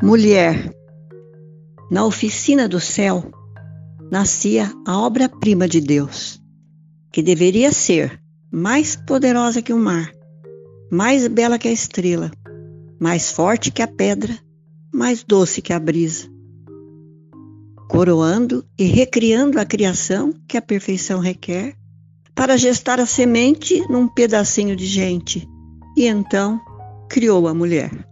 Mulher. 0.00 0.72
Na 1.90 2.06
oficina 2.06 2.68
do 2.68 2.78
céu 2.78 3.32
nascia 4.12 4.72
a 4.86 4.96
obra-prima 4.96 5.66
de 5.66 5.80
Deus, 5.80 6.40
que 7.10 7.20
deveria 7.20 7.72
ser 7.72 8.20
mais 8.48 8.94
poderosa 8.94 9.60
que 9.60 9.72
o 9.72 9.78
mar, 9.78 10.12
mais 10.88 11.26
bela 11.26 11.58
que 11.58 11.66
a 11.66 11.72
estrela, 11.72 12.30
mais 13.00 13.32
forte 13.32 13.72
que 13.72 13.82
a 13.82 13.88
pedra, 13.88 14.38
mais 14.94 15.24
doce 15.24 15.60
que 15.60 15.72
a 15.72 15.80
brisa, 15.80 16.28
coroando 17.88 18.64
e 18.78 18.84
recriando 18.84 19.58
a 19.58 19.64
criação 19.64 20.32
que 20.46 20.56
a 20.56 20.62
perfeição 20.62 21.18
requer, 21.18 21.74
para 22.36 22.56
gestar 22.56 23.00
a 23.00 23.06
semente 23.06 23.84
num 23.90 24.06
pedacinho 24.06 24.76
de 24.76 24.86
gente, 24.86 25.48
e 25.96 26.06
então 26.06 26.60
criou 27.08 27.48
a 27.48 27.52
mulher. 27.52 28.07